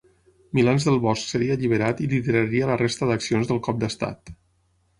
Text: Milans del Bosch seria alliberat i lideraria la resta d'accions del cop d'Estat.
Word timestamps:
Milans 0.59 0.87
del 0.87 0.97
Bosch 1.03 1.27
seria 1.33 1.57
alliberat 1.59 2.01
i 2.07 2.11
lideraria 2.15 2.71
la 2.73 2.81
resta 2.85 3.13
d'accions 3.13 3.53
del 3.53 3.63
cop 3.69 3.81
d'Estat. 3.87 4.37